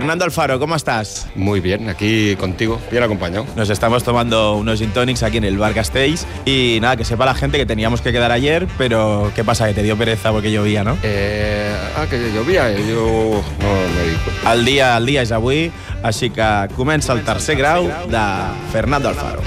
Fernando 0.00 0.24
Alfaro, 0.24 0.58
¿cómo 0.58 0.76
estás? 0.76 1.26
Muy 1.34 1.60
bien, 1.60 1.90
aquí 1.90 2.34
contigo, 2.36 2.80
bien 2.90 3.02
acompañado. 3.02 3.44
Nos 3.54 3.68
estamos 3.68 4.02
tomando 4.02 4.56
unos 4.56 4.78
gin 4.78 4.92
tonics 4.92 5.22
aquí 5.22 5.36
en 5.36 5.44
el 5.44 5.58
bar 5.58 5.74
Castells 5.74 6.26
y 6.46 6.78
nada, 6.80 6.96
que 6.96 7.04
sepa 7.04 7.26
la 7.26 7.34
gente 7.34 7.58
que 7.58 7.66
teníamos 7.66 8.00
que 8.00 8.10
quedar 8.10 8.32
ayer, 8.32 8.66
pero 8.78 9.30
¿qué 9.34 9.44
pasa? 9.44 9.68
Que 9.68 9.74
te 9.74 9.82
dio 9.82 9.98
pereza 9.98 10.32
porque 10.32 10.50
llovía, 10.50 10.84
no? 10.84 10.96
Eh, 11.02 11.70
ah, 11.98 12.06
que 12.08 12.32
llovia, 12.32 12.72
eh, 12.72 12.82
jo 12.90 13.44
no 13.60 13.72
me 13.94 14.08
dic. 14.08 14.20
El 14.50 14.64
dia, 14.64 14.96
el 14.96 15.04
dia 15.04 15.20
és 15.20 15.32
avui, 15.36 15.66
així 16.00 16.32
que 16.32 16.48
comença 16.78 17.12
el 17.12 17.20
tercer 17.20 17.60
grau 17.60 17.84
de 18.08 18.24
Fernando 18.72 19.12
Alfaro. 19.12 19.44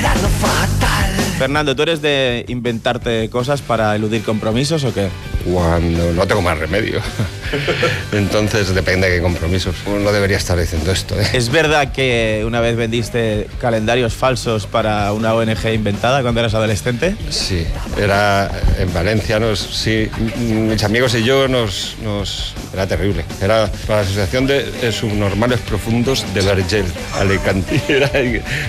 Verano 0.00 0.28
fatal. 0.28 1.10
Fernando, 1.38 1.76
¿tú 1.76 1.82
eres 1.82 2.00
de 2.00 2.46
inventarte 2.48 3.28
cosas 3.28 3.60
para 3.60 3.94
eludir 3.94 4.22
compromisos 4.22 4.84
o 4.84 4.94
qué? 4.94 5.08
Cuando 5.44 6.12
no 6.12 6.26
tengo 6.26 6.42
más 6.42 6.58
remedio. 6.58 7.00
Entonces 8.12 8.74
depende 8.74 9.08
de 9.08 9.16
qué 9.16 9.22
compromisos. 9.22 9.74
No 9.86 10.12
debería 10.12 10.36
estar 10.36 10.58
diciendo 10.58 10.92
esto. 10.92 11.18
¿eh? 11.20 11.26
¿Es 11.32 11.50
verdad 11.50 11.92
que 11.92 12.42
una 12.46 12.60
vez 12.60 12.76
vendiste 12.76 13.48
calendarios 13.60 14.14
falsos 14.14 14.66
para 14.66 15.12
una 15.12 15.34
ONG 15.34 15.72
inventada 15.74 16.22
cuando 16.22 16.40
eras 16.40 16.54
adolescente? 16.54 17.16
Sí, 17.30 17.66
era 17.98 18.50
en 18.78 18.92
Valencia, 18.92 19.38
nos, 19.38 19.58
sí, 19.58 20.08
mis 20.38 20.82
amigos 20.84 21.14
y 21.14 21.24
yo 21.24 21.48
nos, 21.48 21.96
nos 22.02 22.54
era 22.72 22.86
terrible. 22.86 23.24
Era 23.40 23.70
para 23.86 24.00
la 24.00 24.06
Asociación 24.06 24.46
de 24.46 24.92
Subnormales 24.92 25.60
Profundos 25.60 26.24
de 26.34 26.40
Vergel, 26.42 26.84
Alicante. 27.18 27.80
Era, 27.88 28.10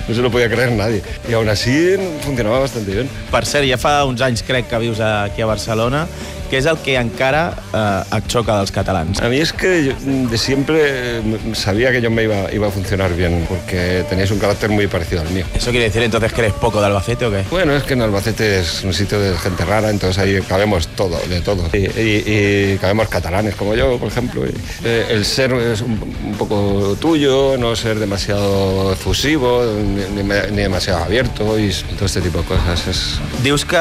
no 0.08 0.14
se 0.14 0.20
lo 0.20 0.30
podía 0.30 0.48
creer 0.48 0.72
nadie. 0.72 1.02
Y 1.28 1.32
aún 1.32 1.48
así 1.48 1.96
funcionaba 2.22 2.58
bastante 2.60 2.92
bien. 2.92 3.08
Per 3.30 3.46
cert, 3.46 3.66
ja 3.68 3.78
fa 3.80 4.02
uns 4.04 4.20
anys 4.20 4.42
crec 4.44 4.68
que 4.68 4.78
vius 4.82 5.00
aquí 5.00 5.42
a 5.42 5.46
Barcelona. 5.46 6.06
Què 6.52 6.58
és 6.60 6.66
el 6.68 6.76
que 6.84 6.98
encara 7.00 7.54
eh, 7.72 8.16
et 8.18 8.26
xoca 8.28 8.58
dels 8.58 8.68
catalans? 8.76 9.22
A 9.24 9.28
mí 9.32 9.38
es 9.40 9.54
que 9.56 9.86
yo, 9.86 9.94
de 10.04 10.36
siempre 10.36 10.82
eh, 10.84 11.22
sabía 11.54 11.90
que 11.92 12.02
yo 12.02 12.10
me 12.10 12.24
iba, 12.24 12.52
iba 12.52 12.68
a 12.68 12.70
funcionar 12.70 13.14
bien, 13.16 13.46
porque 13.48 14.04
teníais 14.10 14.30
un 14.30 14.38
carácter 14.38 14.68
muy 14.68 14.86
parecido 14.86 15.22
al 15.22 15.30
mío. 15.30 15.46
¿Eso 15.54 15.70
quiere 15.70 15.86
decir 15.86 16.02
entonces 16.02 16.30
que 16.34 16.42
eres 16.42 16.52
poco 16.52 16.78
de 16.80 16.88
Albacete 16.88 17.24
o 17.24 17.30
qué? 17.30 17.42
Bueno, 17.50 17.74
es 17.74 17.84
que 17.84 17.94
en 17.94 18.02
Albacete 18.02 18.60
es 18.60 18.84
un 18.84 18.92
sitio 18.92 19.18
de 19.18 19.34
gente 19.38 19.64
rara, 19.64 19.88
entonces 19.88 20.18
ahí 20.22 20.42
cabemos 20.42 20.88
todo, 20.88 21.18
de 21.26 21.40
todo. 21.40 21.70
Y, 21.72 21.78
y- 21.98 22.72
y 22.74 22.78
cabemos 22.78 23.08
catalanes 23.08 23.54
como 23.54 23.74
yo, 23.74 23.96
por 23.96 24.08
ejemplo. 24.08 24.44
Y, 24.46 24.52
eh, 24.84 25.06
el 25.08 25.24
ser 25.24 25.54
es 25.54 25.80
un, 25.80 25.92
un 26.26 26.34
poco 26.34 26.98
tuyo, 27.00 27.56
no 27.56 27.74
ser 27.76 27.98
demasiado 27.98 28.92
efusivo, 28.92 29.64
ni, 29.64 30.22
ni- 30.22 30.50
ni 30.50 30.62
demasiado 30.62 31.02
abierto 31.02 31.58
y 31.58 31.70
todo 31.96 32.04
este 32.04 32.20
tipo 32.20 32.40
de 32.40 32.44
cosas. 32.44 32.86
Es, 32.88 33.18
Dius 33.42 33.64
que 33.64 33.78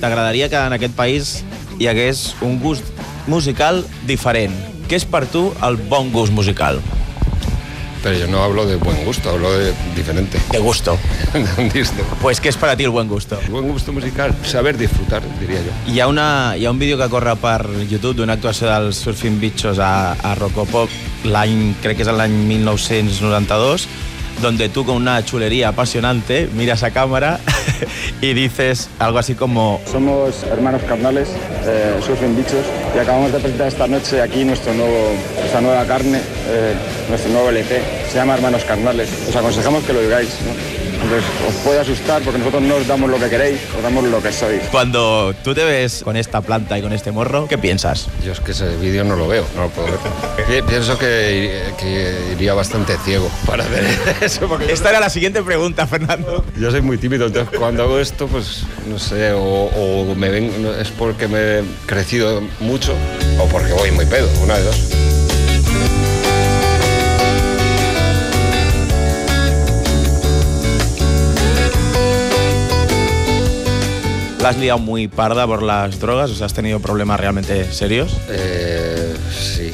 t'agradaria 0.00 0.48
que 0.48 0.54
en 0.54 0.72
aquest 0.74 0.94
país 0.94 1.42
hi 1.78 1.88
hagués 1.90 2.34
un 2.42 2.60
gust 2.62 2.84
musical 3.26 3.84
diferent. 4.06 4.54
Què 4.88 5.00
és 5.00 5.08
per 5.08 5.24
tu 5.30 5.48
el 5.64 5.80
bon 5.88 6.12
gust 6.12 6.32
musical? 6.32 6.82
pero 8.04 8.18
yo 8.18 8.26
no 8.28 8.44
hablo 8.44 8.66
de 8.66 8.76
buen 8.76 9.02
gusto, 9.02 9.30
hablo 9.30 9.50
de 9.50 9.72
diferente. 9.96 10.38
De 10.52 10.58
gusto. 10.58 10.98
Pues 12.20 12.38
què 12.40 12.50
és 12.52 12.58
per 12.60 12.68
a 12.68 12.76
ti 12.76 12.84
el 12.84 12.92
buen 12.92 13.08
gusto? 13.08 13.38
buen 13.48 13.66
gusto 13.72 13.92
musical, 13.96 14.34
saber 14.44 14.76
disfrutar, 14.76 15.22
diría 15.40 15.62
yo. 15.64 15.72
Hi 15.88 16.00
ha, 16.00 16.06
una, 16.06 16.54
hi 16.56 16.66
ha 16.66 16.70
un 16.70 16.78
vídeo 16.78 16.98
que 17.00 17.08
corre 17.08 17.32
per 17.40 17.64
YouTube 17.88 18.18
d'una 18.20 18.36
actuació 18.36 18.68
dels 18.68 19.00
Surfing 19.00 19.40
Bichos 19.40 19.80
a, 19.80 20.12
a 20.12 20.34
Rocopop 20.36 20.92
l'any, 21.24 21.72
crec 21.80 21.96
que 21.96 22.04
és 22.04 22.12
l'any 22.12 22.36
1992, 22.52 23.88
donde 24.44 24.68
tú 24.68 24.84
con 24.84 25.00
una 25.00 25.22
chulería 25.24 25.72
apasionante 25.72 26.48
miras 26.54 26.84
a 26.84 26.92
cámara 26.92 27.38
y 28.20 28.32
dices 28.34 28.88
algo 28.98 29.18
así 29.18 29.34
como 29.34 29.80
Somos 29.90 30.42
hermanos 30.44 30.82
carnales, 30.88 31.28
eh, 31.66 31.94
Surfing 32.04 32.36
Bichos, 32.36 32.64
y 32.94 32.98
acabamos 32.98 33.32
de 33.32 33.38
presentar 33.40 33.68
esta 33.68 33.86
noche 33.86 34.20
aquí 34.22 34.44
nuestro 34.44 34.72
nuevo, 34.74 35.12
nuestra 35.38 35.60
nueva 35.60 35.84
carne, 35.84 36.18
eh, 36.48 36.74
nuestro 37.08 37.32
nuevo 37.32 37.50
LP. 37.50 37.80
Se 38.10 38.16
llama 38.16 38.34
Hermanos 38.34 38.64
Carnales. 38.64 39.08
Os 39.28 39.34
aconsejamos 39.36 39.82
que 39.84 39.92
lo 39.92 40.00
digáis. 40.00 40.28
¿no? 40.46 40.84
Entonces, 41.04 41.24
os 41.46 41.54
puede 41.56 41.80
asustar 41.80 42.22
porque 42.22 42.38
nosotros 42.38 42.62
no 42.62 42.76
os 42.76 42.86
damos 42.86 43.10
lo 43.10 43.18
que 43.18 43.28
queréis, 43.28 43.58
os 43.76 43.82
damos 43.82 44.04
lo 44.04 44.22
que 44.22 44.32
sois. 44.32 44.62
cuando 44.70 45.34
tú 45.44 45.52
te 45.54 45.62
ves 45.62 46.00
con 46.02 46.16
esta 46.16 46.40
planta 46.40 46.78
y 46.78 46.82
con 46.82 46.94
este 46.94 47.12
morro, 47.12 47.46
¿qué 47.46 47.58
piensas? 47.58 48.06
Yo 48.24 48.32
es 48.32 48.40
que 48.40 48.52
ese 48.52 48.74
vídeo 48.76 49.04
no 49.04 49.14
lo 49.14 49.28
veo, 49.28 49.44
no 49.54 49.62
lo 49.64 49.68
puedo 49.68 49.88
ver. 49.88 49.98
Pi- 50.46 50.62
Pienso 50.66 50.96
que, 50.96 51.60
que 51.78 52.14
iría 52.32 52.54
bastante 52.54 52.96
ciego 53.04 53.28
para 53.44 53.64
hacer 53.64 53.84
eso. 54.22 54.48
Porque 54.48 54.72
Esta 54.72 54.90
era 54.90 55.00
la 55.00 55.10
siguiente 55.10 55.42
pregunta, 55.42 55.86
Fernando. 55.86 56.42
yo 56.58 56.70
soy 56.70 56.80
muy 56.80 56.96
tímido, 56.96 57.26
entonces 57.26 57.58
cuando 57.58 57.73
hago 57.82 57.98
esto, 57.98 58.26
pues 58.28 58.64
no 58.86 58.98
sé, 58.98 59.32
o, 59.32 59.40
o 59.42 60.14
me 60.14 60.28
ven, 60.28 60.66
es 60.80 60.88
porque 60.90 61.28
me 61.28 61.58
he 61.58 61.64
crecido 61.86 62.40
mucho 62.60 62.94
o 63.40 63.46
porque 63.48 63.72
voy 63.72 63.90
muy 63.90 64.06
pedo, 64.06 64.28
una 64.42 64.56
de 64.56 64.64
dos. 64.64 64.94
¿La 74.44 74.50
has 74.50 74.58
liado 74.58 74.78
muy 74.78 75.08
parda 75.08 75.46
por 75.46 75.62
las 75.62 75.98
drogas? 75.98 76.30
O 76.30 76.34
sea, 76.34 76.44
¿has 76.44 76.52
tenido 76.52 76.78
problemas 76.78 77.18
realmente 77.18 77.72
serios? 77.72 78.14
Eh, 78.28 79.14
sí. 79.32 79.72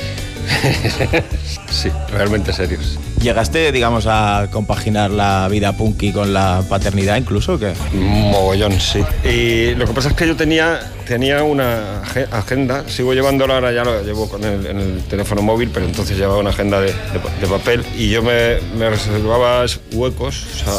sí, 1.71 1.91
realmente 2.12 2.53
serios. 2.53 2.99
¿Llegaste, 3.21 3.71
digamos, 3.71 4.06
a 4.09 4.49
compaginar 4.50 5.11
la 5.11 5.47
vida 5.49 5.72
punky 5.77 6.11
con 6.12 6.33
la 6.33 6.62
paternidad 6.69 7.16
incluso 7.16 7.55
o 7.55 7.59
qué? 7.59 7.72
Mogollón, 7.94 8.81
sí. 8.81 9.00
Y 9.28 9.75
lo 9.75 9.87
que 9.87 9.93
pasa 9.93 10.09
es 10.09 10.15
que 10.15 10.27
yo 10.27 10.37
tenía, 10.37 10.81
tenía 11.06 11.43
una 11.43 12.03
age- 12.03 12.28
agenda, 12.31 12.84
sigo 12.88 13.12
llevándola 13.12 13.55
ahora, 13.56 13.72
ya 13.72 13.84
lo 13.84 14.03
llevo 14.03 14.27
con 14.28 14.43
el, 14.44 14.65
en 14.66 14.78
el 14.78 15.03
teléfono 15.03 15.43
móvil, 15.43 15.71
pero 15.72 15.84
entonces 15.84 16.16
llevaba 16.16 16.41
una 16.41 16.50
agenda 16.50 16.81
de, 16.81 16.87
de 16.88 17.19
pa- 17.22 17.34
de 17.41 17.47
papel 17.47 17.84
y 17.97 18.09
yo 18.09 18.22
me, 18.22 18.59
me 18.78 18.88
reservaba 18.88 19.67
huecos, 19.93 20.47
o 20.55 20.59
sea, 20.65 20.72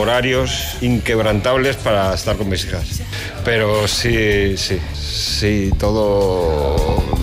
horarios 0.00 0.76
inquebrantables 0.80 1.74
para 1.76 2.14
estar 2.14 2.36
con 2.36 2.48
mis 2.48 2.64
hijas. 2.66 2.84
Pero 3.44 3.88
sí, 3.88 4.56
sí, 4.56 4.78
sí, 4.94 5.70
todo... 5.76 6.76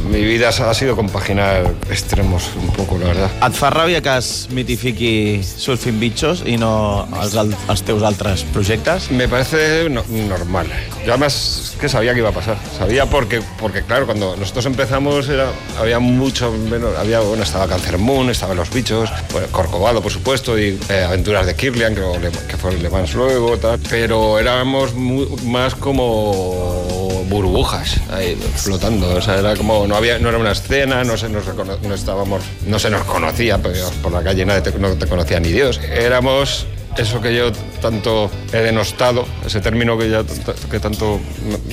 Mi 0.09 0.23
vida 0.23 0.49
ha 0.49 0.73
sido 0.73 0.95
compaginar 0.95 1.73
extremos 1.91 2.49
un 2.55 2.67
poco, 2.71 2.97
la 2.97 3.07
verdad. 3.07 3.31
Et 3.45 3.53
fa 3.53 3.69
ràbia 3.69 3.99
que 4.01 4.13
es 4.17 4.47
mitifiqui 4.55 5.41
Surfing 5.43 5.99
Bichos 5.99 6.43
i 6.47 6.55
no 6.57 7.05
els, 7.21 7.35
els 7.35 7.83
teus 7.83 8.03
altres 8.07 8.43
projectes? 8.55 9.09
Me 9.11 9.27
parece 9.27 9.89
no- 9.89 10.05
normal. 10.29 10.67
Yo 11.05 11.11
además 11.13 11.75
que 11.79 11.89
sabía 11.89 12.13
que 12.13 12.19
iba 12.19 12.29
a 12.29 12.33
pasar. 12.33 12.57
Sabía 12.77 13.05
porque, 13.05 13.41
porque 13.59 13.83
claro, 13.83 14.05
cuando 14.05 14.35
nosotros 14.37 14.65
empezamos 14.65 15.27
era, 15.29 15.51
había 15.79 15.99
mucho 15.99 16.51
menos, 16.51 16.95
había, 16.97 17.19
bueno, 17.19 17.43
estaba 17.43 17.67
Cancer 17.67 17.97
Moon, 17.97 18.29
estaban 18.29 18.55
los 18.57 18.69
bichos, 18.71 19.09
bueno, 19.33 19.47
Corcovado, 19.51 20.01
por 20.01 20.11
supuesto, 20.11 20.57
y 20.57 20.79
eh, 20.89 21.03
Aventuras 21.05 21.45
de 21.45 21.55
Kirlian, 21.55 21.93
que, 21.93 22.01
luego 22.01 22.19
que 22.47 22.57
fueron 22.57 22.81
Le 22.81 22.89
Mans 22.89 23.13
luego, 23.13 23.57
tal. 23.57 23.79
Pero 23.89 24.39
éramos 24.39 24.93
mu- 24.93 25.27
más 25.43 25.75
como 25.75 27.06
burbujas 27.29 27.97
ahí 28.11 28.35
flotando. 28.55 29.15
O 29.15 29.21
sea, 29.21 29.39
era 29.39 29.55
como, 29.55 29.87
no 29.87 29.95
había, 29.95 30.19
no 30.19 30.29
era 30.29 30.37
una 30.37 30.51
escena, 30.51 31.03
no 31.03 31.17
se 31.17 31.29
nos 31.29 31.45
recono- 31.45 31.79
no 31.81 31.93
estábamos, 31.93 32.43
no 32.65 32.79
se 32.79 32.89
nos 32.89 33.03
conocía, 33.03 33.57
porque 33.57 33.79
por 34.01 34.11
la 34.11 34.23
calle 34.23 34.45
nadie 34.45 34.61
te, 34.61 34.71
no 34.77 34.89
te 34.95 35.07
conocía 35.07 35.39
ni 35.39 35.51
Dios. 35.51 35.79
Éramos 35.83 36.65
eso 36.97 37.21
que 37.21 37.35
yo 37.35 37.51
tanto 37.81 38.31
he 38.51 38.57
denostado, 38.57 39.25
ese 39.45 39.61
término 39.61 39.97
que 39.99 40.09
ya 40.09 40.23
que 40.71 40.79
tanto 40.79 41.19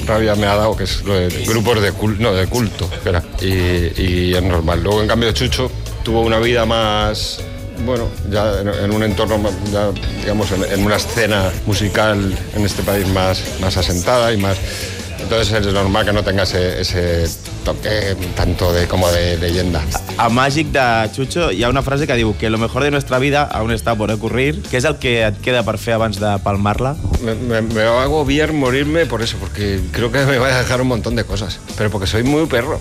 rabia 0.07 0.35
me 0.35 0.47
ha 0.47 0.55
dado, 0.55 0.77
que 0.77 0.85
es 0.85 1.03
lo 1.03 1.15
de 1.15 1.29
grupos 1.47 1.81
de, 1.81 1.93
cul- 1.95 2.19
no, 2.19 2.35
de 2.35 2.47
culto, 2.47 2.89
era. 3.05 3.23
Y, 3.41 4.01
y 4.03 4.35
es 4.35 4.43
normal. 4.43 4.83
Luego, 4.83 5.01
en 5.01 5.09
cambio, 5.09 5.33
Chucho 5.33 5.71
tuvo 6.03 6.21
una 6.21 6.39
vida 6.39 6.67
más, 6.67 7.39
bueno, 7.87 8.09
ya 8.31 8.61
en, 8.61 8.93
un 8.93 9.03
entorno, 9.03 9.41
ya, 9.73 9.91
digamos, 10.21 10.49
en 10.53 10.85
una 10.85 10.97
escena 10.97 11.51
musical 11.65 12.37
en 12.55 12.65
este 12.67 12.83
país 12.83 13.07
más, 13.09 13.41
más 13.61 13.77
asentada 13.79 14.31
y 14.31 14.37
más... 14.37 14.59
Entonces 15.19 15.53
es 15.53 15.73
normal 15.73 16.05
que 16.05 16.13
no 16.13 16.23
tenga 16.23 16.43
ese, 16.43 16.81
ese 16.81 17.23
toque 17.65 18.15
tanto 18.37 18.73
de 18.73 18.87
como 18.87 19.11
de 19.11 19.37
leyenda. 19.39 19.83
A 20.19 20.29
Màgic 20.29 20.69
de 20.71 21.11
Chucho 21.13 21.51
hi 21.51 21.65
ha 21.65 21.69
una 21.69 21.83
frase 21.83 22.07
que 22.07 22.15
diu 22.15 22.37
que 22.39 22.51
lo 22.51 22.59
mejor 22.59 22.85
de 22.85 22.91
nuestra 22.91 23.19
vida 23.19 23.43
aún 23.43 23.73
está 23.73 23.95
por 23.97 24.11
ocurrir. 24.13 24.61
Què 24.71 24.77
és 24.79 24.85
el 24.85 24.97
que 25.01 25.25
et 25.27 25.41
queda 25.43 25.63
per 25.67 25.79
fer 25.81 25.95
abans 25.97 26.21
de 26.21 26.31
palmar-la? 26.45 26.95
Me, 27.25 27.35
me, 27.35 27.63
me 27.63 27.85
va 27.85 28.03
a 28.03 28.05
agobiar 28.05 28.53
morirme 28.53 29.07
por 29.07 29.23
eso, 29.23 29.37
porque 29.41 29.81
creo 29.93 30.13
que 30.13 30.25
me 30.27 30.39
va 30.39 30.49
a 30.49 30.59
dejar 30.59 30.81
un 30.83 30.89
montón 30.89 31.17
de 31.17 31.25
cosas. 31.25 31.59
Pero 31.77 31.91
porque 31.91 32.07
soy 32.07 32.23
muy 32.23 32.47
perro. 32.47 32.79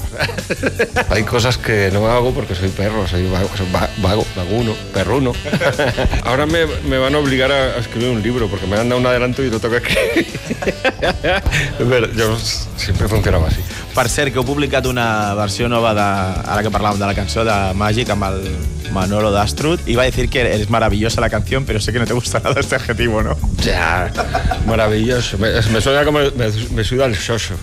Hay 1.09 1.23
cosas 1.23 1.57
que 1.57 1.89
no 1.91 2.07
hago 2.07 2.31
porque 2.33 2.53
soy 2.55 2.69
perro, 2.69 3.07
soy 3.07 3.27
vago, 3.29 3.49
soy 3.55 3.67
va- 3.73 3.89
vago, 3.97 4.25
vaguno, 4.35 4.73
perruno. 4.93 5.31
Ahora 6.25 6.45
me, 6.45 6.65
me 6.87 6.97
van 6.97 7.15
a 7.15 7.19
obligar 7.19 7.51
a, 7.51 7.75
a 7.75 7.77
escribir 7.79 8.09
un 8.09 8.21
libro 8.21 8.47
porque 8.49 8.67
me 8.67 8.77
han 8.77 8.89
dado 8.89 8.99
un 8.99 9.07
adelanto 9.07 9.41
y 9.43 9.49
lo 9.49 9.59
tengo 9.59 9.79
que 9.81 9.87
escribir. 9.87 10.27
Yo 12.17 12.37
Siempre 12.77 13.07
funcionaba 13.07 13.47
así. 13.47 13.61
Per 13.93 14.07
cert, 14.09 14.31
que 14.33 14.39
heu 14.41 14.45
publicat 14.47 14.87
una 14.89 15.05
versió 15.37 15.67
nova 15.69 15.91
de, 15.93 16.05
ara 16.49 16.63
que 16.65 16.71
parlàvem 16.73 16.97
de 16.97 17.05
la 17.05 17.13
cançó 17.13 17.43
de 17.45 17.57
Magic 17.77 18.09
amb 18.09 18.25
el 18.25 18.39
Manolo 18.91 19.31
Dastrut. 19.31 19.79
Iba 19.87 20.03
a 20.03 20.05
decir 20.05 20.29
que 20.29 20.53
es 20.55 20.69
maravillosa 20.69 21.21
la 21.21 21.29
canción, 21.29 21.65
pero 21.65 21.79
sé 21.81 21.91
que 21.93 21.99
no 21.99 22.05
te 22.05 22.13
gusta 22.13 22.39
nada 22.39 22.59
este 22.59 22.75
adjetivo, 22.75 23.21
¿no? 23.23 23.37
Ya, 23.63 24.11
maravilloso. 24.67 25.37
Me, 25.37 25.49
me 25.71 25.81
suena 25.81 26.03
como. 26.05 26.19
Me, 26.19 26.49
me 26.71 26.83
suda 26.83 27.05
el 27.05 27.15
soso. 27.15 27.53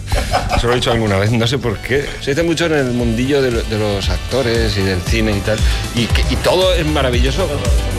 Eso 0.57 0.67
lo 0.67 0.73
he 0.73 0.77
dicho 0.77 0.91
alguna 0.93 1.17
vez, 1.19 1.31
no 1.33 1.47
sé 1.47 1.59
por 1.59 1.77
qué. 1.79 2.07
Se 2.21 2.31
dice 2.31 2.43
mucho 2.43 2.67
en 2.67 2.73
el 2.75 2.91
mundillo 2.93 3.41
de, 3.43 3.51
lo- 3.51 3.63
de 3.63 3.79
los 3.79 4.09
actores 4.09 4.77
y 4.77 4.83
del 4.83 5.01
cine 5.03 5.33
y 5.37 5.41
tal. 5.41 5.59
Y, 5.95 6.07
todo 6.43 6.73
es 6.75 6.87
maravilloso. 6.87 7.49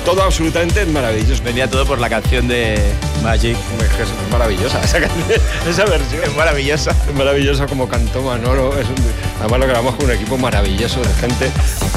Todo 0.06 0.24
absolutamente 0.24 0.82
es 0.82 0.88
maravilloso. 0.88 1.44
Venía 1.44 1.70
todo 1.70 1.86
por 1.86 2.00
la 2.00 2.10
canción 2.10 2.48
de 2.48 2.80
Magic. 3.24 3.56
Es 3.82 3.90
que 3.96 4.04
es 4.04 4.10
maravillosa 4.32 4.82
esa, 4.82 5.00
canción, 5.00 5.40
esa 5.70 5.86
versión. 5.86 6.24
Es 6.24 6.36
maravillosa. 6.36 6.92
Es 7.08 7.16
maravilloso 7.16 7.66
como 7.68 7.88
cantó 7.88 8.22
Manolo. 8.22 8.78
Es 8.80 8.88
un- 8.88 8.96
además 9.40 9.60
lo 9.60 9.68
grabamos 9.68 9.96
con 9.96 10.06
un 10.06 10.12
equipo 10.12 10.38
maravilloso 10.38 11.00
de 11.02 11.14
gente. 11.16 11.52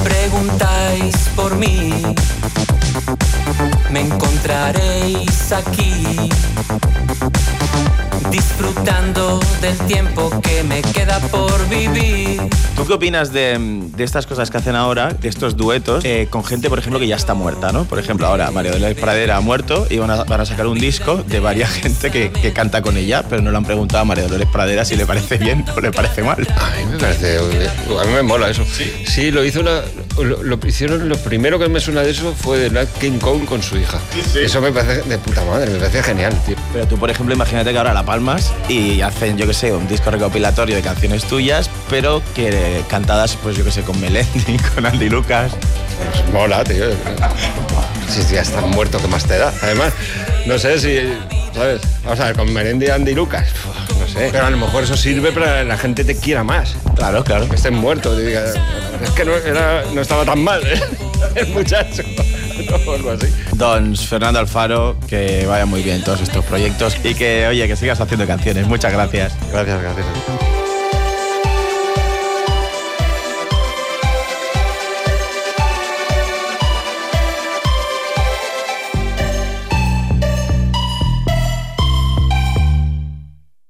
preguntáis 0.04 1.14
por 1.30 1.56
mí, 1.56 1.90
me 3.90 4.00
encontraréis 4.00 5.52
aquí, 5.52 6.30
disfrutando 8.30 9.40
del 9.60 9.76
tiempo 9.86 10.30
que 10.42 10.62
me 10.64 10.82
queda 10.82 11.18
por 11.20 11.68
vivir. 11.68 12.40
¿Tú 12.76 12.86
qué 12.86 12.92
opinas 12.92 13.32
de, 13.32 13.56
de 13.58 14.04
estas 14.04 14.26
cosas 14.26 14.50
que 14.50 14.56
hacen 14.58 14.74
ahora, 14.76 15.12
de 15.12 15.28
estos 15.28 15.56
duetos, 15.56 16.04
eh, 16.04 16.26
con 16.30 16.44
gente, 16.44 16.68
por 16.68 16.78
ejemplo, 16.78 16.98
que 16.98 17.06
ya 17.06 17.16
está 17.16 17.34
muerta, 17.34 17.72
¿no? 17.72 17.84
Por 17.84 17.98
ejemplo, 17.98 18.26
ahora 18.26 18.50
María 18.50 18.72
Dolores 18.72 18.98
Pradera 18.98 19.36
ha 19.36 19.40
muerto 19.40 19.86
y 19.90 19.98
van 19.98 20.10
a, 20.10 20.24
van 20.24 20.40
a 20.40 20.46
sacar 20.46 20.66
un 20.66 20.78
disco 20.78 21.22
de 21.26 21.40
varias 21.40 21.70
gente 21.74 22.10
que, 22.10 22.30
que 22.30 22.52
canta 22.52 22.82
con 22.82 22.96
ella, 22.96 23.24
pero 23.28 23.42
no 23.42 23.50
le 23.50 23.56
han 23.56 23.64
preguntado 23.64 24.02
a 24.02 24.04
María 24.04 24.24
Dolores 24.24 24.48
Pradera 24.52 24.84
si 24.84 24.96
le 24.96 25.06
parece 25.06 25.38
bien 25.38 25.64
o 25.76 25.80
le 25.80 25.92
parece 25.92 26.22
mal. 26.22 26.46
A 26.56 26.70
mí 26.76 26.84
me 26.90 26.98
parece. 26.98 27.38
A 27.38 28.04
mí 28.04 28.12
me 28.12 28.22
mola 28.22 28.48
eso. 28.50 28.64
Sí, 29.06 29.30
lo 29.30 29.44
hizo 29.44 29.60
una. 29.60 29.80
Lo, 30.18 30.42
lo 30.42 30.58
hicieron. 30.66 31.08
Lo 31.08 31.16
primero 31.16 31.58
que 31.58 31.68
me 31.68 31.80
suena 31.80 32.02
de 32.02 32.10
eso 32.10 32.34
fue 32.34 32.58
de 32.58 32.70
Nat 32.70 32.88
King 32.98 33.18
Cole 33.18 33.44
con 33.44 33.62
su 33.62 33.76
hija. 33.76 33.98
Eso 34.34 34.60
me 34.60 34.72
parece 34.72 35.02
de 35.08 35.18
puta 35.18 35.44
madre, 35.44 35.70
me 35.70 35.78
parece 35.78 36.02
genial, 36.02 36.34
tío. 36.46 36.56
Pero 36.72 36.86
tú, 36.86 36.98
por 36.98 37.10
ejemplo, 37.10 37.34
imagínate 37.34 37.70
que 37.72 37.78
ahora 37.78 37.92
la 37.94 38.03
palmas 38.04 38.52
y 38.68 39.00
hacen, 39.00 39.36
yo 39.36 39.46
qué 39.46 39.54
sé, 39.54 39.72
un 39.72 39.86
disco 39.88 40.10
recopilatorio 40.10 40.76
de 40.76 40.82
canciones 40.82 41.24
tuyas, 41.24 41.68
pero 41.90 42.22
que 42.34 42.82
cantadas, 42.88 43.36
pues 43.42 43.56
yo 43.56 43.64
qué 43.64 43.70
sé, 43.70 43.82
con 43.82 44.00
Melendi, 44.00 44.56
con 44.74 44.86
Andy 44.86 45.08
Lucas. 45.08 45.52
Pues 46.12 46.32
mola, 46.32 46.62
tío. 46.64 46.86
Si 48.08 48.34
ya 48.34 48.42
estás 48.42 48.64
muerto, 48.66 48.98
¿qué 48.98 49.08
más 49.08 49.24
te 49.24 49.38
da? 49.38 49.52
Además, 49.62 49.92
no 50.46 50.58
sé 50.58 50.78
si. 50.78 50.98
¿Sabes? 51.54 51.82
Vamos 52.02 52.18
a 52.20 52.24
ver, 52.26 52.36
con 52.36 52.52
Merendi 52.52 52.86
y 52.86 52.90
Andy 52.90 53.14
Lucas. 53.14 53.46
No 54.00 54.06
sé. 54.08 54.28
Pero 54.32 54.46
a 54.46 54.50
lo 54.50 54.56
mejor 54.56 54.82
eso 54.84 54.96
sirve 54.96 55.30
para 55.32 55.60
que 55.60 55.64
la 55.64 55.76
gente 55.78 56.04
te 56.04 56.16
quiera 56.16 56.42
más. 56.44 56.74
Claro, 56.96 57.22
claro. 57.24 57.48
Que 57.48 57.54
estén 57.56 57.74
muertos. 57.74 58.18
diga, 58.18 58.42
Es 59.02 59.10
que 59.10 59.24
no, 59.24 59.34
era- 59.36 59.84
no 59.92 60.00
estaba 60.00 60.24
tan 60.24 60.42
mal, 60.42 60.62
¿eh? 60.66 60.80
El 61.36 61.48
muchacho. 61.48 62.02
O 62.86 62.92
algo 62.92 63.10
así. 63.10 63.26
Don 63.54 63.96
Fernando 63.96 64.38
Alfaro, 64.38 64.96
que 65.08 65.46
vaya 65.46 65.66
muy 65.66 65.82
bien 65.82 66.02
todos 66.02 66.20
estos 66.20 66.44
proyectos 66.44 66.96
y 67.02 67.14
que, 67.14 67.46
oye, 67.46 67.66
que 67.66 67.76
sigas 67.76 68.00
haciendo 68.00 68.26
canciones. 68.26 68.66
Muchas 68.66 68.92
gracias. 68.92 69.32
Gracias, 69.50 69.80
gracias. 69.80 70.53